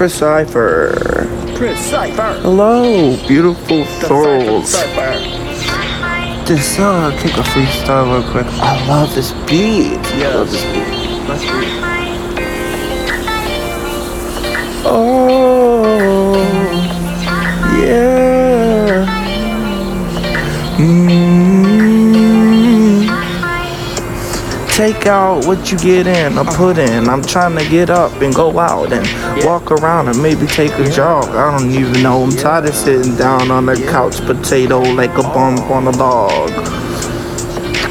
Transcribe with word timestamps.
Chris 0.00 0.14
Cypher. 0.14 0.94
Chris 1.58 1.78
Cypher. 1.90 2.40
Hello, 2.40 3.18
beautiful 3.28 3.84
souls. 3.84 4.72
Just 6.48 6.80
uh, 6.80 7.10
kick 7.20 7.36
a 7.36 7.42
freestyle 7.42 8.18
real 8.18 8.32
quick. 8.32 8.46
I 8.46 8.86
love 8.88 9.14
this 9.14 9.32
beat. 9.46 9.98
I 9.98 10.32
love 10.36 10.50
this 10.50 10.64
beat. 10.64 11.28
Let's 11.28 11.44
read. 11.44 11.68
Oh, 14.86 16.34
yeah. 17.76 19.04
Mm. 20.78 21.29
Take 24.76 25.06
out 25.06 25.46
what 25.46 25.70
you 25.70 25.78
get 25.78 26.06
in 26.06 26.38
or 26.38 26.44
put 26.44 26.78
in. 26.78 27.08
I'm 27.08 27.22
trying 27.22 27.56
to 27.58 27.68
get 27.68 27.90
up 27.90 28.12
and 28.22 28.34
go 28.34 28.58
out 28.58 28.92
and 28.92 29.44
walk 29.44 29.70
around 29.70 30.08
and 30.08 30.22
maybe 30.22 30.46
take 30.46 30.72
a 30.78 30.88
jog. 30.90 31.28
I 31.28 31.58
don't 31.58 31.70
even 31.70 32.02
know. 32.02 32.22
I'm 32.22 32.30
tired 32.30 32.66
of 32.66 32.74
sitting 32.74 33.14
down 33.16 33.50
on 33.50 33.66
the 33.66 33.74
couch 33.90 34.20
potato 34.20 34.80
like 34.80 35.10
a 35.18 35.22
bump 35.22 35.60
on 35.70 35.86
a 35.86 35.90
log. 35.90 36.50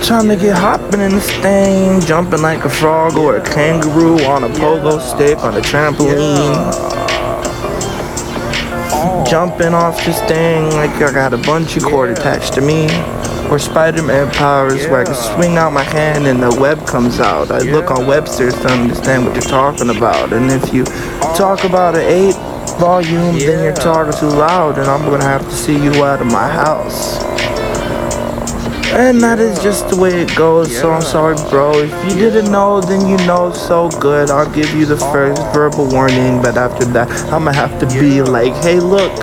Trying 0.03 0.29
to 0.29 0.35
get 0.35 0.57
hopping 0.57 1.01
in 1.01 1.11
this 1.11 1.29
thing, 1.41 2.01
jumping 2.01 2.41
like 2.41 2.65
a 2.65 2.69
frog 2.69 3.15
or 3.17 3.37
a 3.37 3.41
kangaroo 3.41 4.17
on 4.23 4.43
a 4.43 4.49
pogo 4.49 4.99
stick 4.99 5.37
on 5.39 5.55
a 5.55 5.61
trampoline. 5.61 7.08
Jumping 9.29 9.75
off 9.75 10.03
this 10.05 10.19
thing 10.23 10.71
like 10.71 10.89
I 10.89 11.11
got 11.13 11.35
a 11.35 11.37
bungee 11.37 11.83
cord 11.83 12.09
attached 12.09 12.53
to 12.53 12.61
me. 12.61 12.87
Or 13.51 13.59
Spider-Man 13.59 14.31
powers 14.31 14.87
where 14.87 15.01
I 15.01 15.05
can 15.05 15.13
swing 15.13 15.55
out 15.55 15.71
my 15.71 15.83
hand 15.83 16.25
and 16.25 16.41
the 16.41 16.59
web 16.59 16.87
comes 16.87 17.19
out. 17.19 17.51
I 17.51 17.59
look 17.59 17.91
on 17.91 18.07
Webster's 18.07 18.55
to 18.55 18.67
understand 18.69 19.25
what 19.25 19.35
you're 19.35 19.43
talking 19.43 19.91
about. 19.91 20.33
And 20.33 20.49
if 20.49 20.73
you 20.73 20.83
talk 21.35 21.63
about 21.63 21.93
an 21.93 22.01
eight 22.01 22.35
volume, 22.79 23.37
then 23.37 23.63
you're 23.63 23.75
talking 23.75 24.19
too 24.19 24.29
loud 24.29 24.79
and 24.79 24.87
I'm 24.87 25.07
gonna 25.07 25.23
have 25.23 25.47
to 25.47 25.55
see 25.55 25.77
you 25.77 26.03
out 26.03 26.21
of 26.21 26.27
my 26.27 26.47
house. 26.47 27.19
And 28.99 29.21
that 29.21 29.39
is 29.39 29.63
just 29.63 29.87
the 29.87 29.95
way 29.95 30.23
it 30.23 30.35
goes, 30.35 30.77
so 30.77 30.91
I'm 30.91 31.01
sorry, 31.01 31.37
bro. 31.49 31.71
If 31.71 32.13
you 32.13 32.19
didn't 32.19 32.51
know, 32.51 32.81
then 32.81 33.07
you 33.07 33.15
know 33.25 33.53
so 33.53 33.89
good. 33.91 34.29
I'll 34.29 34.53
give 34.53 34.75
you 34.75 34.85
the 34.85 34.97
first 34.97 35.41
verbal 35.53 35.87
warning, 35.87 36.41
but 36.41 36.57
after 36.57 36.83
that, 36.83 37.09
I'ma 37.31 37.53
have 37.53 37.79
to 37.79 37.85
be 37.97 38.21
like, 38.21 38.51
hey, 38.55 38.81
look, 38.81 39.17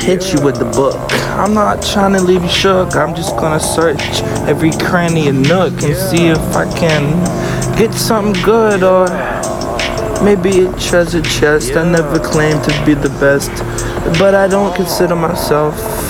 hit 0.00 0.34
you 0.34 0.44
with 0.44 0.58
the 0.58 0.70
book. 0.76 1.00
I'm 1.40 1.54
not 1.54 1.82
trying 1.82 2.12
to 2.12 2.20
leave 2.20 2.42
you 2.42 2.50
shook. 2.50 2.94
I'm 2.94 3.14
just 3.14 3.36
gonna 3.36 3.58
search 3.58 4.02
every 4.46 4.72
cranny 4.72 5.28
and 5.28 5.42
nook 5.48 5.72
and 5.82 5.96
see 5.96 6.26
if 6.26 6.54
I 6.54 6.70
can 6.78 7.24
get 7.78 7.94
something 7.94 8.34
good 8.42 8.82
or 8.82 9.08
maybe 10.22 10.66
a 10.66 10.72
treasure 10.78 11.22
chest. 11.22 11.72
I 11.72 11.90
never 11.90 12.18
claimed 12.18 12.62
to 12.64 12.84
be 12.84 12.92
the 12.92 13.08
best, 13.18 13.50
but 14.18 14.34
I 14.34 14.46
don't 14.46 14.76
consider 14.76 15.16
myself 15.16 16.09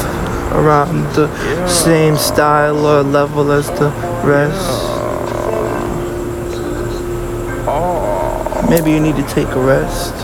around 0.52 1.02
the 1.14 1.28
same 1.66 2.16
style 2.16 2.86
or 2.86 3.02
level 3.02 3.50
as 3.52 3.68
the 3.70 3.90
rest. 4.24 4.90
Maybe 8.70 8.92
you 8.92 9.00
need 9.00 9.16
to 9.16 9.26
take 9.34 9.48
a 9.48 9.60
rest. 9.60 10.14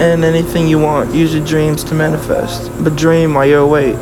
And 0.00 0.24
anything 0.24 0.68
you 0.68 0.78
want, 0.78 1.12
use 1.12 1.34
your 1.34 1.44
dreams 1.44 1.82
to 1.84 1.94
manifest. 1.94 2.70
But 2.82 2.94
dream 2.94 3.34
while 3.34 3.46
you're 3.46 3.58
awake. 3.58 3.96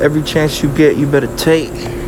Every 0.00 0.22
chance 0.22 0.62
you 0.62 0.74
get, 0.74 0.96
you 0.96 1.06
better 1.06 1.34
take. 1.36 1.99